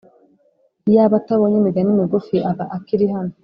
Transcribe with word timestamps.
Iyaba 0.89 1.15
atabonye 1.21 1.55
imigani 1.59 1.97
migufi 1.99 2.35
aba 2.51 2.65
akiri 2.75 3.05
hano 3.13 3.33